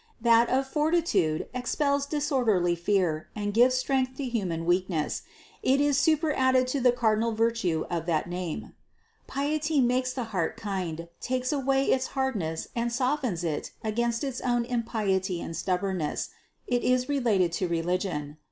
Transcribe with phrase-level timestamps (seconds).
[0.21, 5.21] That of fortitude expels disorderly fear and gives strength to human weakness;
[5.61, 8.73] it is superadded to the cardinal virtue of that name.
[9.27, 14.65] Piety makes the heart kind, takes away its hardness and softens it against its own
[14.65, 16.29] impiety and stubborness;
[16.65, 18.37] it is related to religion.